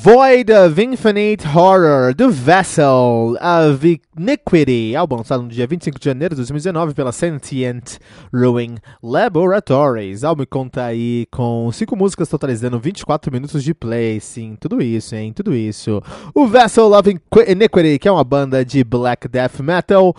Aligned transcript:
Void 0.00 0.52
of 0.52 0.80
Infinite 0.80 1.44
Horror, 1.44 2.14
The 2.14 2.28
Vessel 2.28 3.36
of 3.40 4.00
Iniquity, 4.16 4.94
álbum 4.94 5.16
lançado 5.16 5.42
no 5.42 5.48
dia 5.48 5.66
25 5.66 5.98
de 5.98 6.04
janeiro 6.04 6.36
de 6.36 6.36
2019 6.36 6.94
pela 6.94 7.10
Sentient 7.10 7.98
Ruin 8.32 8.76
Laboratories. 9.02 10.22
O 10.22 10.28
álbum 10.28 10.44
conta 10.48 10.84
aí 10.84 11.26
com 11.32 11.68
5 11.72 11.96
músicas 11.96 12.28
totalizando 12.28 12.78
24 12.78 13.32
minutos 13.32 13.64
de 13.64 13.74
play, 13.74 14.20
sim, 14.20 14.56
tudo 14.60 14.80
isso, 14.80 15.16
hein, 15.16 15.32
tudo 15.32 15.52
isso. 15.52 16.00
O 16.32 16.46
Vessel 16.46 16.92
of 16.92 17.20
Iniquity, 17.48 17.98
que 17.98 18.06
é 18.06 18.12
uma 18.12 18.22
banda 18.22 18.64
de 18.64 18.84
black 18.84 19.26
death 19.26 19.58
metal 19.58 20.14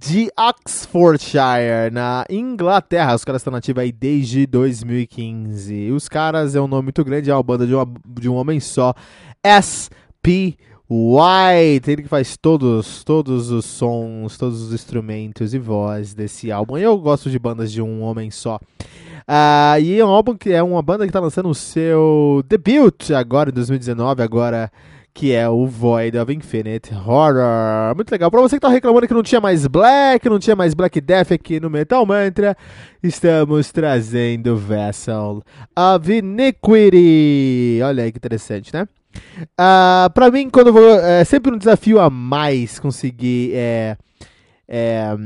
de 0.00 0.32
Oxfordshire, 0.34 1.90
na 1.92 2.24
Inglaterra. 2.30 3.14
Os 3.14 3.22
caras 3.22 3.40
estão 3.40 3.52
nativos 3.52 3.82
aí 3.82 3.92
desde 3.92 4.46
2015. 4.46 5.92
Os 5.92 6.08
caras 6.08 6.56
é 6.56 6.60
um 6.60 6.66
nome 6.66 6.84
muito 6.84 7.04
grande, 7.04 7.30
é 7.30 7.34
uma 7.34 7.42
banda 7.42 7.66
de, 7.66 7.74
uma, 7.74 7.86
de 8.18 8.26
um 8.26 8.34
homem 8.34 8.58
só. 8.60 8.94
S.P. 9.44 10.56
White, 10.88 11.90
ele 11.90 12.02
que 12.02 12.08
faz 12.08 12.36
todos, 12.36 13.04
todos 13.04 13.50
os 13.50 13.66
sons, 13.66 14.38
todos 14.38 14.62
os 14.62 14.72
instrumentos 14.72 15.52
e 15.52 15.58
voz 15.58 16.14
desse 16.14 16.50
álbum. 16.50 16.78
Eu 16.78 16.98
gosto 16.98 17.30
de 17.30 17.38
bandas 17.38 17.70
de 17.70 17.82
um 17.82 18.00
homem 18.00 18.30
só. 18.30 18.56
Uh, 18.56 19.80
e 19.80 20.00
é 20.00 20.04
um 20.04 20.08
álbum 20.08 20.34
que 20.34 20.50
é 20.50 20.62
uma 20.62 20.82
banda 20.82 21.04
que 21.04 21.10
está 21.10 21.20
lançando 21.20 21.50
o 21.50 21.54
seu 21.54 22.42
debut 22.48 23.10
agora 23.12 23.50
em 23.50 23.52
2019, 23.52 24.22
agora 24.22 24.72
que 25.12 25.32
é 25.32 25.48
o 25.48 25.66
Void 25.66 26.16
of 26.18 26.32
Infinite 26.32 26.92
Horror. 26.94 27.94
Muito 27.94 28.10
legal. 28.10 28.30
Pra 28.30 28.40
você 28.40 28.56
que 28.56 28.60
tá 28.60 28.68
reclamando 28.68 29.06
que 29.06 29.14
não 29.14 29.22
tinha 29.22 29.40
mais 29.40 29.66
Black, 29.66 30.28
não 30.28 30.38
tinha 30.38 30.56
mais 30.56 30.74
Black 30.74 31.00
Death 31.00 31.32
aqui 31.32 31.60
no 31.60 31.68
Metal 31.68 32.04
Mantra, 32.06 32.56
estamos 33.02 33.70
trazendo 33.72 34.56
Vessel 34.56 35.42
of 35.76 36.12
Iniquity. 36.12 37.80
Olha 37.82 38.04
aí 38.04 38.12
que 38.12 38.18
interessante, 38.18 38.72
né? 38.72 38.86
Uh, 39.58 40.10
pra 40.14 40.30
mim, 40.30 40.48
quando 40.48 40.72
vou. 40.72 40.98
É 41.00 41.24
sempre 41.24 41.52
um 41.52 41.58
desafio 41.58 42.00
a 42.00 42.08
mais 42.08 42.78
conseguir. 42.78 43.52
É, 43.54 43.96
é, 44.68 45.16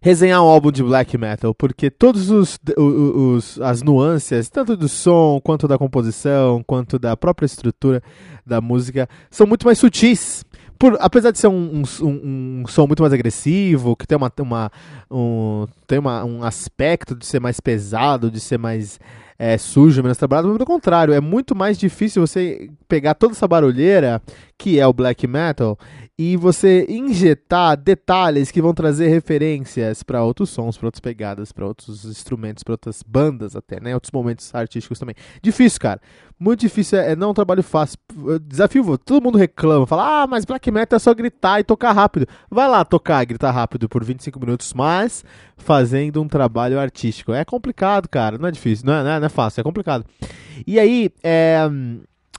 resenhar 0.00 0.42
um 0.42 0.46
álbum 0.46 0.70
de 0.70 0.82
black 0.82 1.16
metal, 1.18 1.54
porque 1.54 1.90
todos 1.90 2.30
os, 2.30 2.58
os, 2.76 3.60
as 3.60 3.82
nuances, 3.82 4.48
tanto 4.48 4.76
do 4.76 4.88
som, 4.88 5.40
quanto 5.42 5.66
da 5.66 5.78
composição, 5.78 6.62
quanto 6.66 6.98
da 6.98 7.16
própria 7.16 7.46
estrutura 7.46 8.02
da 8.46 8.60
música, 8.60 9.08
são 9.30 9.46
muito 9.46 9.66
mais 9.66 9.78
sutis. 9.78 10.44
Por, 10.78 10.96
apesar 11.00 11.32
de 11.32 11.38
ser 11.38 11.48
um, 11.48 11.82
um, 12.00 12.06
um, 12.06 12.64
som 12.68 12.86
muito 12.86 13.02
mais 13.02 13.12
agressivo, 13.12 13.96
que 13.96 14.06
tem, 14.06 14.16
uma, 14.16 14.32
uma, 14.38 14.70
um, 15.10 15.66
tem 15.88 15.98
uma, 15.98 16.24
um 16.24 16.44
aspecto 16.44 17.16
de 17.16 17.26
ser 17.26 17.40
mais 17.40 17.58
pesado, 17.58 18.30
de 18.30 18.38
ser 18.38 18.58
mais 18.58 19.00
é, 19.38 19.56
sujo, 19.56 20.02
menos 20.02 20.18
trabalhado, 20.18 20.52
pelo 20.52 20.66
contrário, 20.66 21.14
é 21.14 21.20
muito 21.20 21.54
mais 21.54 21.78
difícil 21.78 22.26
você 22.26 22.68
pegar 22.88 23.14
toda 23.14 23.32
essa 23.32 23.46
barulheira, 23.46 24.20
que 24.58 24.80
é 24.80 24.86
o 24.86 24.92
black 24.92 25.24
metal, 25.26 25.78
e 26.18 26.36
você 26.36 26.84
injetar 26.88 27.76
detalhes 27.76 28.50
que 28.50 28.60
vão 28.60 28.74
trazer 28.74 29.06
referências 29.06 30.02
para 30.02 30.24
outros 30.24 30.50
sons, 30.50 30.76
para 30.76 30.88
outras 30.88 31.00
pegadas, 31.00 31.52
para 31.52 31.64
outros 31.64 32.04
instrumentos, 32.04 32.64
para 32.64 32.72
outras 32.72 33.04
bandas 33.04 33.54
até, 33.54 33.80
né? 33.80 33.94
Outros 33.94 34.10
momentos 34.10 34.52
artísticos 34.52 34.98
também. 34.98 35.14
Difícil, 35.40 35.78
cara. 35.78 36.00
Muito 36.40 36.60
difícil, 36.60 36.98
é, 36.98 37.14
não 37.14 37.28
é 37.28 37.30
um 37.30 37.34
trabalho 37.34 37.62
fácil. 37.62 37.98
Desafio, 38.48 38.98
todo 38.98 39.22
mundo 39.22 39.38
reclama, 39.38 39.86
fala: 39.86 40.22
"Ah, 40.22 40.26
mas 40.26 40.44
black 40.44 40.68
metal 40.72 40.96
é 40.96 41.00
só 41.00 41.14
gritar 41.14 41.60
e 41.60 41.64
tocar 41.64 41.92
rápido". 41.92 42.26
Vai 42.50 42.68
lá 42.68 42.84
tocar 42.84 43.24
gritar 43.24 43.52
rápido 43.52 43.88
por 43.88 44.02
25 44.02 44.40
minutos, 44.40 44.74
mas 44.74 45.24
fazendo 45.56 46.20
um 46.20 46.26
trabalho 46.26 46.80
artístico. 46.80 47.32
É 47.32 47.44
complicado, 47.44 48.08
cara, 48.08 48.36
não 48.36 48.48
é 48.48 48.50
difícil, 48.50 48.86
não 48.86 48.94
é, 48.94 49.04
não 49.04 49.10
é, 49.10 49.20
não 49.20 49.26
é 49.26 49.30
fácil, 49.30 49.60
é 49.60 49.64
complicado. 49.64 50.04
E 50.66 50.80
aí, 50.80 51.10
é 51.22 51.68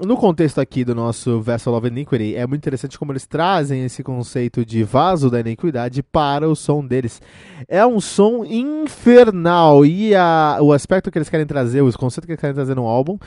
no 0.06 0.16
contexto 0.16 0.62
aqui 0.62 0.86
do 0.86 0.96
nosso 0.96 1.42
Vessel 1.42 1.74
of 1.74 1.88
Iniquity, 1.88 2.36
é 2.36 2.48
muito 2.48 2.62
interessante 2.62 2.98
como 2.98 3.12
eles 3.12 3.28
trazem 3.28 3.84
esse 3.84 4.02
conceito 4.02 4.66
de 4.66 4.84
vaso 4.84 5.30
da 5.30 5.40
iniquidade 5.40 6.02
para 6.02 6.48
o 6.48 6.56
som 6.56 6.86
deles. 6.86 7.22
É 7.68 7.86
um 7.86 8.00
som 8.00 8.46
infernal 8.46 9.86
e 9.86 10.16
a, 10.16 10.58
o 10.62 10.72
aspecto 10.72 11.12
que 11.12 11.18
eles 11.18 11.30
querem 11.30 11.46
trazer, 11.46 11.82
os 11.82 11.96
conceitos 11.96 12.26
que 12.26 12.32
eles 12.32 12.40
querem 12.40 12.56
trazer 12.56 12.76
no 12.76 12.88
álbum, 12.88 13.18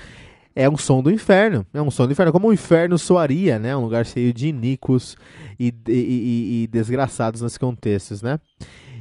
é 0.54 0.68
um 0.68 0.76
som 0.76 1.02
do 1.02 1.10
inferno. 1.10 1.66
É 1.72 1.82
um 1.82 1.90
som 1.90 2.06
do 2.06 2.12
inferno, 2.12 2.32
como 2.32 2.48
o 2.48 2.52
inferno 2.52 2.98
soaria, 2.98 3.58
né? 3.58 3.76
Um 3.76 3.82
lugar 3.82 4.04
cheio 4.06 4.32
de 4.32 4.48
iníquos 4.48 5.16
e, 5.58 5.74
e, 5.88 5.92
e, 5.92 6.62
e 6.62 6.66
desgraçados 6.68 7.42
nesses 7.42 7.58
contextos, 7.58 8.22
né? 8.22 8.38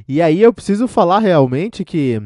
E 0.08 0.20
aí 0.20 0.42
eu 0.42 0.52
preciso 0.52 0.88
falar 0.88 1.20
realmente 1.20 1.84
que 1.84 2.20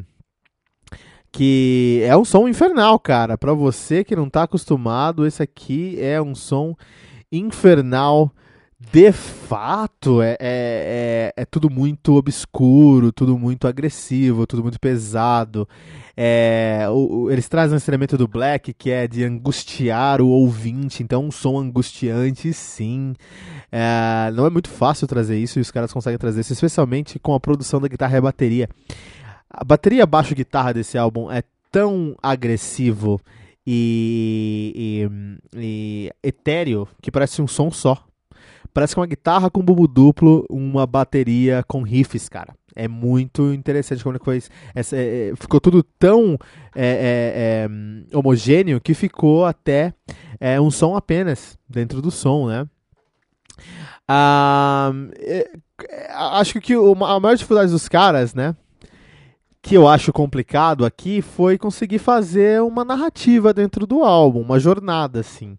que 1.36 2.00
é 2.02 2.16
um 2.16 2.24
som 2.24 2.48
infernal, 2.48 2.98
cara. 2.98 3.36
Para 3.36 3.52
você 3.52 4.02
que 4.02 4.16
não 4.16 4.30
tá 4.30 4.44
acostumado, 4.44 5.26
esse 5.26 5.42
aqui 5.42 5.98
é 6.00 6.20
um 6.20 6.34
som 6.34 6.74
infernal. 7.30 8.32
De 8.90 9.12
fato, 9.12 10.22
é, 10.22 10.32
é, 10.32 10.36
é, 10.40 11.32
é 11.36 11.44
tudo 11.44 11.68
muito 11.68 12.14
obscuro, 12.14 13.12
tudo 13.12 13.38
muito 13.38 13.68
agressivo, 13.68 14.46
tudo 14.46 14.62
muito 14.62 14.80
pesado. 14.80 15.68
É, 16.16 16.86
o, 16.88 17.24
o, 17.24 17.30
eles 17.30 17.48
trazem 17.48 17.76
esse 17.76 17.90
elemento 17.90 18.16
do 18.16 18.26
black 18.26 18.72
que 18.72 18.90
é 18.90 19.06
de 19.06 19.22
angustiar 19.22 20.22
o 20.22 20.28
ouvinte, 20.28 21.02
então 21.02 21.26
um 21.26 21.30
som 21.30 21.58
angustiante, 21.58 22.50
sim. 22.54 23.14
É, 23.70 24.30
não 24.32 24.46
é 24.46 24.50
muito 24.50 24.70
fácil 24.70 25.06
trazer 25.06 25.38
isso 25.38 25.58
e 25.58 25.62
os 25.62 25.70
caras 25.70 25.92
conseguem 25.92 26.18
trazer 26.18 26.40
isso, 26.40 26.54
especialmente 26.54 27.18
com 27.18 27.34
a 27.34 27.40
produção 27.40 27.78
da 27.78 27.88
guitarra 27.88 28.14
e 28.14 28.18
a 28.18 28.22
bateria. 28.22 28.68
A 29.48 29.64
bateria 29.64 30.06
baixo 30.06 30.34
guitarra 30.34 30.72
desse 30.74 30.98
álbum 30.98 31.30
é 31.30 31.42
tão 31.70 32.16
agressivo 32.22 33.20
e, 33.66 35.08
e, 35.54 36.10
e 36.12 36.12
etéreo 36.22 36.88
que 37.00 37.10
parece 37.10 37.42
um 37.42 37.46
som 37.46 37.70
só. 37.70 38.04
Parece 38.72 38.94
que 38.94 39.00
uma 39.00 39.06
guitarra 39.06 39.50
com 39.50 39.62
bumbo 39.62 39.88
duplo, 39.88 40.44
uma 40.50 40.86
bateria 40.86 41.64
com 41.66 41.82
riffs, 41.82 42.28
cara. 42.28 42.54
É 42.74 42.86
muito 42.86 43.54
interessante 43.54 44.04
como 44.04 44.16
é 44.16 44.20
foi. 44.22 44.42
Essa, 44.74 44.96
é, 44.96 45.30
é, 45.30 45.36
ficou 45.36 45.58
tudo 45.58 45.82
tão 45.82 46.38
é, 46.74 47.64
é, 47.64 47.68
é 48.12 48.16
homogêneo 48.16 48.78
que 48.78 48.92
ficou 48.92 49.46
até 49.46 49.94
é, 50.38 50.60
um 50.60 50.70
som 50.70 50.94
apenas 50.94 51.58
dentro 51.66 52.02
do 52.02 52.10
som, 52.10 52.48
né? 52.48 52.68
Ah, 54.06 54.92
acho 56.32 56.60
que 56.60 56.74
a 56.74 57.18
maior 57.18 57.34
dificuldade 57.34 57.72
dos 57.72 57.88
caras, 57.88 58.34
né? 58.34 58.54
Que 59.66 59.74
eu 59.74 59.88
acho 59.88 60.12
complicado 60.12 60.84
aqui 60.84 61.20
foi 61.20 61.58
conseguir 61.58 61.98
fazer 61.98 62.62
uma 62.62 62.84
narrativa 62.84 63.52
dentro 63.52 63.84
do 63.84 64.04
álbum, 64.04 64.40
uma 64.40 64.60
jornada 64.60 65.18
assim. 65.18 65.58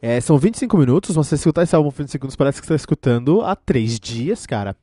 É, 0.00 0.20
são 0.20 0.36
25 0.36 0.76
minutos, 0.76 1.14
você 1.14 1.36
escutar 1.36 1.62
esse 1.62 1.76
álbum 1.76 1.90
25 1.90 2.10
segundos 2.10 2.34
parece 2.34 2.60
que 2.60 2.66
você 2.66 2.74
está 2.74 2.82
escutando 2.82 3.40
há 3.42 3.54
três 3.54 4.00
dias, 4.00 4.44
cara. 4.44 4.74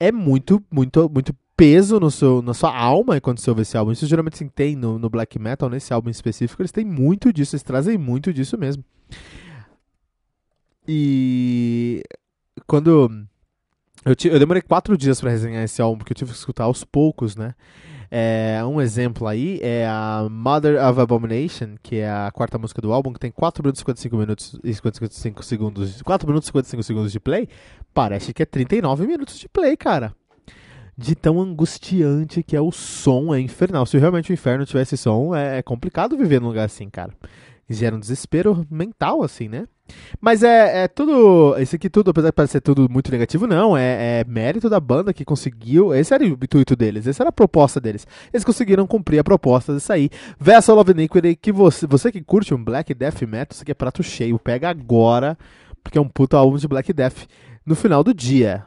É 0.00 0.10
muito, 0.10 0.64
muito, 0.70 1.10
muito 1.12 1.36
peso 1.54 2.00
no 2.00 2.10
seu, 2.10 2.40
na 2.40 2.54
sua 2.54 2.74
alma 2.74 3.20
quando 3.20 3.40
você 3.40 3.50
ouve 3.50 3.60
esse 3.60 3.76
álbum. 3.76 3.92
Isso 3.92 4.06
geralmente 4.06 4.38
se 4.38 4.48
tem 4.48 4.74
no, 4.74 4.98
no 4.98 5.10
black 5.10 5.38
metal, 5.38 5.68
nesse 5.68 5.92
álbum 5.92 6.08
específico, 6.08 6.62
eles 6.62 6.72
têm 6.72 6.86
muito 6.86 7.30
disso, 7.30 7.54
eles 7.54 7.62
trazem 7.62 7.98
muito 7.98 8.32
disso 8.32 8.56
mesmo. 8.56 8.82
E 10.88 12.02
quando 12.66 13.26
eu, 14.04 14.14
eu 14.30 14.38
demorei 14.38 14.62
quatro 14.62 14.96
dias 14.96 15.20
para 15.20 15.30
resenhar 15.30 15.62
esse 15.62 15.80
álbum, 15.80 15.98
porque 15.98 16.12
eu 16.12 16.16
tive 16.16 16.30
que 16.32 16.36
escutar 16.36 16.64
aos 16.64 16.84
poucos, 16.84 17.36
né? 17.36 17.54
É, 18.14 18.62
um 18.66 18.78
exemplo 18.78 19.26
aí 19.26 19.58
é 19.62 19.86
a 19.88 20.28
Mother 20.30 20.86
of 20.86 21.00
Abomination, 21.00 21.76
que 21.82 21.96
é 21.96 22.10
a 22.10 22.30
quarta 22.30 22.58
música 22.58 22.82
do 22.82 22.92
álbum, 22.92 23.10
que 23.10 23.18
tem 23.18 23.30
4 23.30 23.62
minutos 23.62 23.80
e 23.80 23.84
55 23.84 24.16
minutos 24.16 24.60
e 24.62 24.74
55 24.74 25.42
segundos. 25.42 26.02
4 26.02 26.28
minutos 26.28 26.46
e 26.46 26.52
55 26.52 26.82
segundos 26.82 27.10
de 27.10 27.18
play. 27.18 27.48
Parece 27.94 28.34
que 28.34 28.42
é 28.42 28.46
39 28.46 29.06
minutos 29.06 29.38
de 29.38 29.48
play, 29.48 29.78
cara. 29.78 30.14
De 30.94 31.14
tão 31.14 31.40
angustiante 31.40 32.42
que 32.42 32.54
é 32.54 32.60
o 32.60 32.70
som, 32.70 33.34
é 33.34 33.40
infernal. 33.40 33.86
Se 33.86 33.96
realmente 33.96 34.30
o 34.30 34.34
inferno 34.34 34.66
tivesse 34.66 34.94
som, 34.98 35.34
é, 35.34 35.60
é 35.60 35.62
complicado 35.62 36.14
viver 36.14 36.38
num 36.38 36.48
lugar 36.48 36.66
assim, 36.66 36.90
cara. 36.90 37.14
Gera 37.66 37.96
um 37.96 38.00
desespero 38.00 38.66
mental, 38.70 39.22
assim, 39.22 39.48
né? 39.48 39.66
Mas 40.20 40.42
é, 40.42 40.84
é 40.84 40.88
tudo. 40.88 41.56
Esse 41.58 41.76
aqui 41.76 41.90
tudo, 41.90 42.10
apesar 42.10 42.28
de 42.28 42.32
parecer 42.32 42.60
tudo 42.60 42.88
muito 42.90 43.10
negativo, 43.10 43.46
não. 43.46 43.76
É, 43.76 44.20
é, 44.20 44.24
mérito 44.24 44.68
da 44.68 44.78
banda 44.80 45.12
que 45.12 45.24
conseguiu. 45.24 45.94
Esse 45.94 46.14
era 46.14 46.24
o 46.24 46.26
intuito 46.26 46.76
deles, 46.76 47.06
essa 47.06 47.22
era 47.22 47.30
a 47.30 47.32
proposta 47.32 47.80
deles. 47.80 48.06
Eles 48.32 48.44
conseguiram 48.44 48.86
cumprir 48.86 49.18
a 49.18 49.24
proposta 49.24 49.74
de 49.74 49.80
sair. 49.80 50.10
Vessel 50.38 50.78
of 50.78 50.90
Iniquity, 50.90 51.36
que 51.36 51.52
você, 51.52 51.86
você 51.86 52.12
que 52.12 52.22
curte 52.22 52.54
um 52.54 52.62
Black 52.62 52.94
Death 52.94 53.22
Metal, 53.22 53.48
isso 53.52 53.62
aqui 53.62 53.72
é 53.72 53.74
prato 53.74 54.02
cheio. 54.02 54.38
Pega 54.38 54.68
agora, 54.70 55.36
porque 55.82 55.98
é 55.98 56.00
um 56.00 56.08
puto 56.08 56.36
álbum 56.36 56.56
de 56.56 56.68
Black 56.68 56.92
Death. 56.92 57.26
No 57.64 57.74
final 57.74 58.02
do 58.02 58.12
dia. 58.12 58.66